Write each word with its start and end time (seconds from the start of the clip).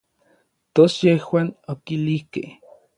Tos 0.73 0.95
yejuan 1.09 1.47
okilijkej. 1.75 2.47